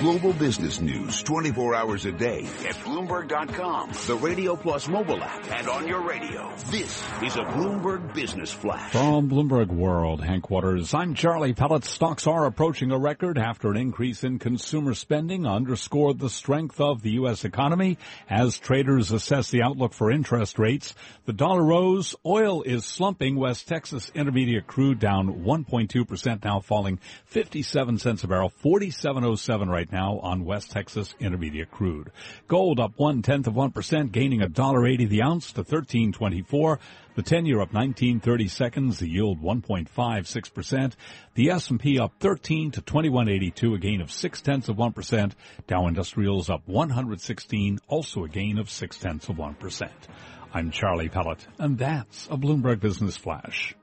[0.00, 5.68] Global business news 24 hours a day at Bloomberg.com, the Radio Plus mobile app, and
[5.68, 6.54] on your radio.
[6.70, 8.92] This is a Bloomberg Business Flash.
[8.92, 11.84] From Bloomberg World Hank headquarters, I'm Charlie Pellet.
[11.84, 17.02] Stocks are approaching a record after an increase in consumer spending underscored the strength of
[17.02, 17.44] the U.S.
[17.44, 17.98] economy
[18.30, 20.94] as traders assess the outlook for interest rates.
[21.26, 22.14] The dollar rose.
[22.24, 23.34] Oil is slumping.
[23.34, 29.98] West Texas Intermediate crude down 1.2% now falling 57 cents a barrel, 47.07 right right
[29.98, 32.10] now on West Texas Intermediate crude.
[32.46, 36.12] Gold up one tenth of one percent, gaining a dollar eighty the ounce to thirteen
[36.12, 36.78] twenty four.
[37.14, 40.96] The ten year up nineteen thirty seconds, the yield one point five six percent.
[41.34, 44.40] The S and P up thirteen to twenty one eighty two, a gain of six
[44.40, 45.34] tenths of one percent.
[45.66, 50.08] Dow Industrials up one hundred sixteen, also a gain of six tenths of one percent.
[50.52, 53.74] I'm Charlie Pellet, and that's a Bloomberg Business Flash.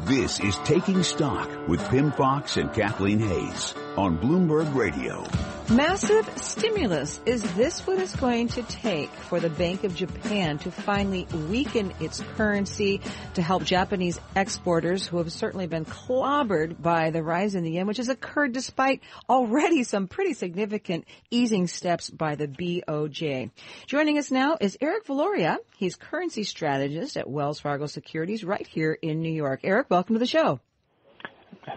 [0.00, 5.24] This is Taking Stock with Pimm Fox and Kathleen Hays on Bloomberg Radio.
[5.70, 7.20] Massive stimulus.
[7.26, 11.92] Is this what it's going to take for the Bank of Japan to finally weaken
[12.00, 13.00] its currency
[13.34, 17.86] to help Japanese exporters who have certainly been clobbered by the rise in the yen,
[17.86, 23.52] which has occurred despite already some pretty significant easing steps by the BOJ.
[23.86, 25.58] Joining us now is Eric Viloria.
[25.76, 29.60] He's currency strategist at Wells Fargo Securities right here in New York.
[29.62, 30.58] Eric, welcome to the show.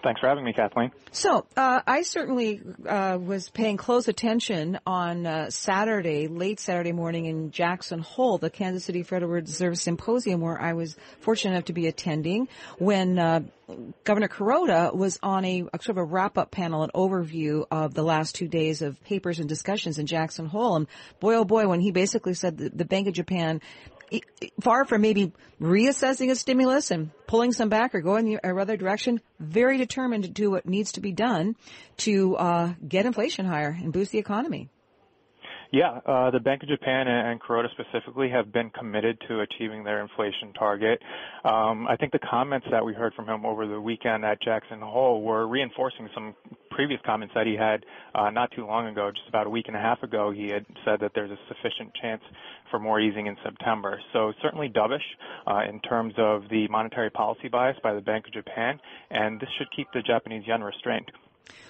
[0.04, 0.92] Thanks for having me, Kathleen.
[1.12, 7.26] So, uh, I certainly uh, was paying close attention on uh, Saturday, late Saturday morning
[7.26, 11.74] in Jackson Hole, the Kansas City Federal Reserve Symposium, where I was fortunate enough to
[11.74, 13.42] be attending when uh,
[14.04, 18.04] Governor Kuroda was on a, a, sort of a wrap-up panel, an overview of the
[18.04, 20.75] last two days of papers and discussions in Jackson Hole.
[20.75, 20.88] And
[21.20, 23.62] boy, oh boy, when he basically said that the Bank of Japan
[24.62, 25.31] far from maybe
[25.62, 30.24] reassessing a stimulus and pulling some back or going in the other direction, very determined
[30.24, 31.56] to do what needs to be done
[31.97, 34.69] to uh, get inflation higher and boost the economy.
[35.74, 40.04] Yeah, uh, the Bank of Japan and, Kuroda specifically have been committed to achieving their
[40.04, 41.02] inflation target.
[41.44, 44.82] Um, I think the comments that we heard from him over the weekend at Jackson
[44.82, 46.36] Hole were reinforcing some
[46.70, 49.76] previous comments that he had uh, not too long ago, just about a week and
[49.76, 50.30] a half ago.
[50.30, 52.22] He had said that there's a sufficient chance
[52.70, 54.00] for more easing in September.
[54.14, 55.00] So certainly dovish
[55.48, 58.80] uh, in terms of the monetary policy bias by the Bank of Japan,
[59.10, 61.12] and this should keep the Japanese yen restrained.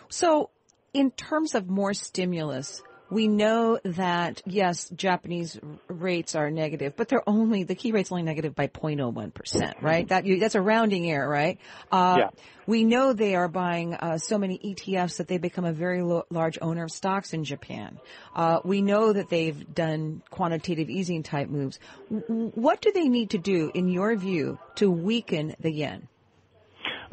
[0.10, 0.50] So,
[0.94, 7.28] in terms of more stimulus, we know that yes, Japanese rates are negative, but they're
[7.28, 10.08] only the key rate's only negative by 0.01 percent, right?
[10.08, 11.60] That you, that's a rounding error, right?
[11.92, 12.30] Uh, yeah.
[12.66, 16.26] We know they are buying uh, so many ETFs that they become a very lo-
[16.30, 18.00] large owner of stocks in Japan.
[18.36, 21.80] Uh, we know that they've done quantitative easing type moves.
[22.10, 26.08] W- what do they need to do, in your view, to weaken the yen?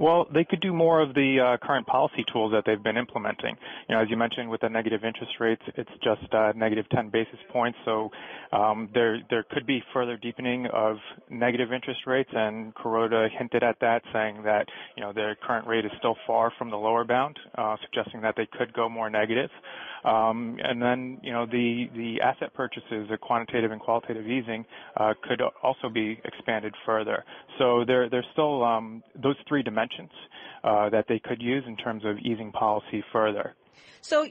[0.00, 3.54] Well, they could do more of the uh, current policy tools that they've been implementing.
[3.86, 7.10] You know, as you mentioned, with the negative interest rates, it's just uh, negative 10
[7.10, 7.76] basis points.
[7.84, 8.10] So
[8.50, 10.96] um, there there could be further deepening of
[11.28, 14.66] negative interest rates, and Kuroda hinted at that, saying that
[14.96, 18.36] you know their current rate is still far from the lower bound, uh, suggesting that
[18.38, 19.50] they could go more negative.
[20.04, 24.64] Um, and then, you know, the, asset purchases, the quantitative and qualitative easing,
[24.96, 27.24] uh, could also be expanded further.
[27.58, 30.10] So there, there's still um, those three dimensions
[30.64, 33.54] uh, that they could use in terms of easing policy further.
[34.00, 34.26] So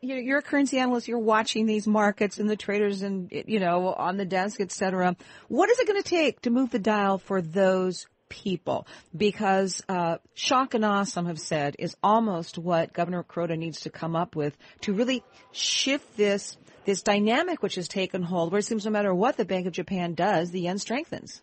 [0.00, 1.08] you're a currency analyst.
[1.08, 5.16] You're watching these markets and the traders, and you know on the desk, et cetera.
[5.48, 8.86] What is it going to take to move the dial for those people
[9.16, 13.90] because uh, shock and awe, some have said, is almost what Governor Kuroda needs to
[13.90, 18.64] come up with to really shift this this dynamic which has taken hold, where it
[18.64, 21.42] seems no matter what the Bank of Japan does, the yen strengthens.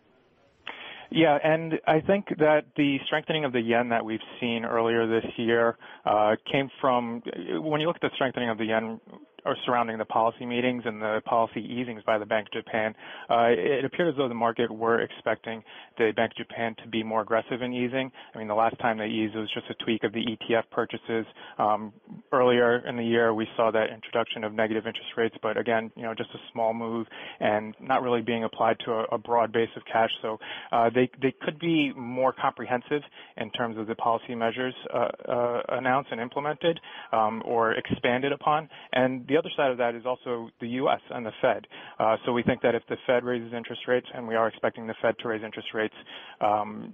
[1.12, 5.30] Yeah, and I think that the strengthening of the yen that we've seen earlier this
[5.38, 7.22] year uh, came from
[7.62, 9.00] when you look at the strengthening of the yen
[9.46, 12.96] or surrounding the policy meetings and the policy easings by the Bank of Japan,
[13.30, 15.64] uh, it appeared as though the market were expecting
[15.98, 18.12] the Bank of Japan to be more aggressive in easing.
[18.34, 20.64] I mean, the last time they eased it was just a tweak of the ETF
[20.72, 21.26] purchases.
[21.58, 21.94] Um,
[22.32, 26.04] earlier in the year, we saw that introduction of negative interest rates, but again, you
[26.04, 27.08] know, just a small move
[27.40, 30.10] and not really being applied to a, a broad base of cash.
[30.22, 30.40] So
[30.72, 33.02] uh, they they could be more comprehensive
[33.38, 36.80] in terms of the policy measures uh, uh announced and implemented
[37.12, 38.70] um, or expanded upon.
[38.94, 41.02] And the other side of that is also the U.S.
[41.10, 41.68] and the Fed.
[42.00, 44.88] Uh, so we think that if the Fed raises interest rates, and we are expecting
[44.88, 45.94] the Fed to raise interest rates
[46.42, 46.94] um,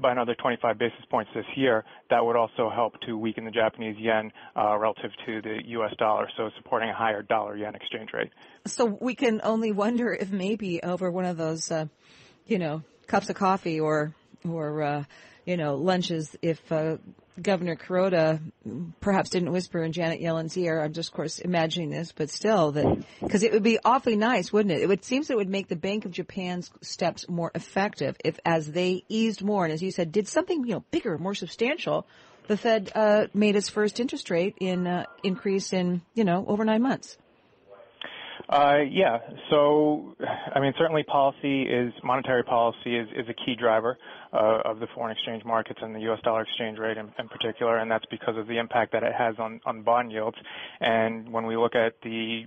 [0.00, 3.96] by another 25 basis points this year, that would also help to weaken the Japanese
[3.98, 5.92] yen uh, relative to the U.S.
[5.98, 8.30] dollar, so supporting a higher dollar yen exchange rate.
[8.66, 11.86] So we can only wonder if maybe over one of those, uh,
[12.46, 14.14] you know, cups of coffee or
[14.48, 15.04] or uh,
[15.50, 16.96] you know lunches, if uh,
[17.42, 18.40] Governor Kuroda
[19.00, 20.80] perhaps didn't whisper in Janet Yellen's ear.
[20.80, 24.52] I'm just, of course, imagining this, but still, that because it would be awfully nice,
[24.52, 24.80] wouldn't it?
[24.80, 28.70] It would seems it would make the Bank of Japan's steps more effective if, as
[28.70, 32.06] they eased more, and as you said, did something you know bigger, more substantial.
[32.46, 36.64] The Fed uh, made its first interest rate in uh, increase in you know over
[36.64, 37.18] nine months.
[38.50, 39.18] Uh, yeah.
[39.48, 40.16] So,
[40.54, 43.96] I mean, certainly policy is monetary policy is, is a key driver
[44.32, 46.18] uh, of the foreign exchange markets and the U.S.
[46.24, 49.36] dollar exchange rate in, in, particular, and that's because of the impact that it has
[49.38, 50.36] on, on bond yields.
[50.80, 52.42] And when we look at the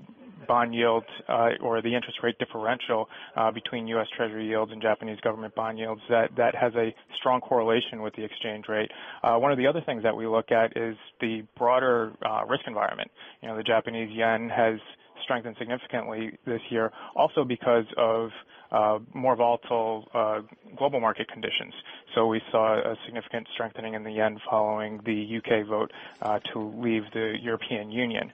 [0.45, 3.07] bond yield uh, or the interest rate differential
[3.37, 4.07] uh, between U.S.
[4.17, 8.25] Treasury yields and Japanese government bond yields, that, that has a strong correlation with the
[8.25, 8.91] exchange rate.
[9.23, 12.63] Uh, one of the other things that we look at is the broader uh, risk
[12.67, 13.09] environment.
[13.41, 14.79] You know, the Japanese yen has
[15.23, 18.29] strengthened significantly this year, also because of
[18.71, 20.41] uh, more volatile uh,
[20.77, 21.73] global market conditions.
[22.15, 25.91] So we saw a significant strengthening in the yen following the UK vote
[26.21, 28.31] uh, to leave the European Union.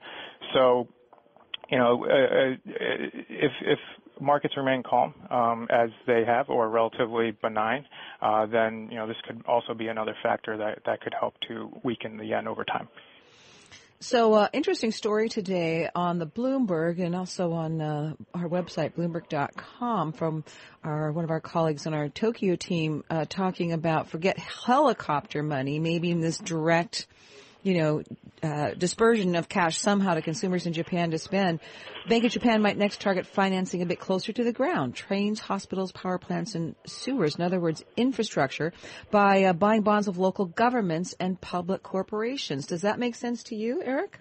[0.53, 0.88] So,
[1.69, 3.80] you know, uh, uh, if, if
[4.19, 7.85] markets remain calm um, as they have or relatively benign,
[8.21, 11.69] uh, then you know this could also be another factor that that could help to
[11.83, 12.88] weaken the yen over time.
[14.01, 20.13] So, uh, interesting story today on the Bloomberg and also on uh, our website, Bloomberg.com,
[20.13, 20.45] from
[20.85, 25.79] our one of our colleagues on our Tokyo team, uh, talking about forget helicopter money,
[25.79, 27.07] maybe in this direct
[27.63, 28.03] you know,
[28.41, 31.59] uh, dispersion of cash somehow to consumers in Japan to spend,
[32.07, 35.91] Bank of Japan might next target financing a bit closer to the ground, trains, hospitals,
[35.91, 37.35] power plants, and sewers.
[37.35, 38.73] In other words, infrastructure
[39.11, 42.65] by uh, buying bonds of local governments and public corporations.
[42.67, 44.19] Does that make sense to you, Eric?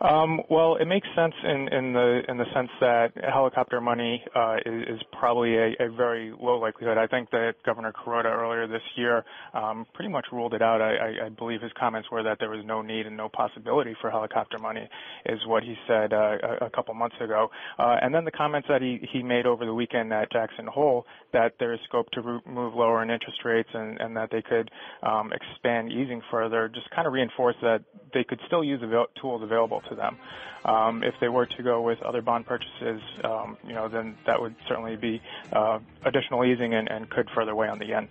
[0.00, 5.00] Um, well, it makes sense in, the in the sense that helicopter money uh, is,
[5.18, 6.96] probably a, very low likelihood.
[6.96, 10.80] I think that Governor Kuroda earlier this year um, pretty much ruled it out.
[10.80, 14.58] I, believe his comments were that there was no need and no possibility for helicopter
[14.58, 14.88] money,
[15.26, 17.48] is what he said uh, a, couple months ago.
[17.78, 21.04] Uh, and then the comments that he, he made over the weekend at Jackson Hole
[21.32, 24.70] that there is scope to move lower in interest rates and, and that they could
[25.02, 29.42] um, expand easing further just kind of reinforce that they could still use the tools
[29.42, 30.16] available to them.
[30.64, 34.40] Um, if they were to go with other bond purchases, um, you know, then that
[34.40, 35.22] would certainly be
[35.52, 38.08] uh, additional easing and, and, could further weigh on the yen.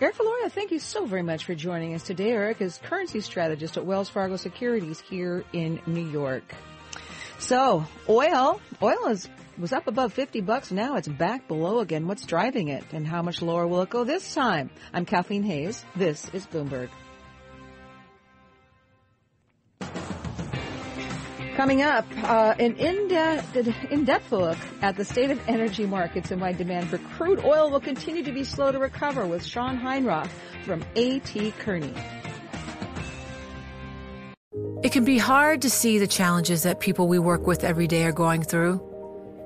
[0.00, 2.32] Eric Viloria, thank you so very much for joining us today.
[2.32, 6.54] Eric is currency strategist at Wells Fargo Securities here in New York.
[7.38, 10.72] So, oil, oil is was up above 50 bucks.
[10.72, 12.08] Now it's back below again.
[12.08, 14.70] What's driving it and how much lower will it go this time?
[14.92, 15.84] I'm Kathleen Hays.
[15.94, 16.88] This is Bloomberg.
[21.54, 26.88] Coming up, uh, an in-depth, look at the state of energy markets and why demand
[26.88, 30.30] for crude oil will continue to be slow to recover with Sean Heinroth
[30.64, 31.52] from A.T.
[31.60, 31.94] Kearney.
[34.82, 38.04] It can be hard to see the challenges that people we work with every day
[38.04, 38.82] are going through.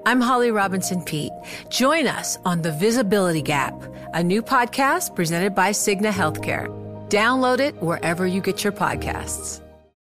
[0.06, 1.32] I'm Holly Robinson Peete.
[1.68, 3.74] Join us on The Visibility Gap,
[4.14, 6.68] a new podcast presented by Cigna Healthcare.
[7.10, 9.60] Download it wherever you get your podcasts.